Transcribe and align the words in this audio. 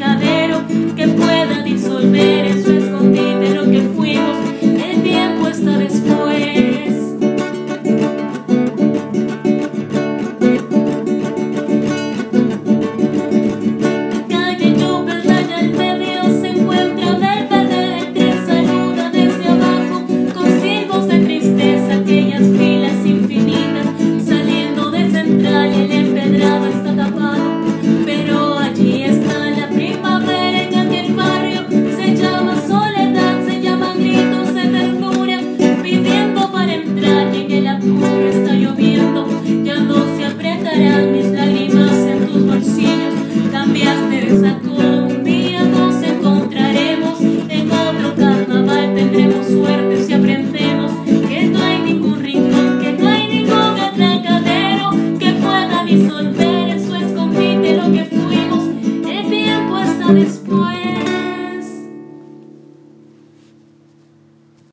Llega 0.00 0.16
de 0.16 0.29